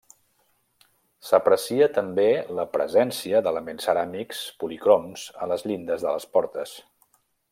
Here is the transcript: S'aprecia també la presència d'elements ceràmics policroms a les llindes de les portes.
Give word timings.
S'aprecia 1.31 1.87
també 1.97 2.25
la 2.59 2.65
presència 2.77 3.43
d'elements 3.49 3.87
ceràmics 3.91 4.41
policroms 4.65 5.29
a 5.47 5.53
les 5.53 5.67
llindes 5.71 6.07
de 6.09 6.17
les 6.19 6.31
portes. 6.39 6.77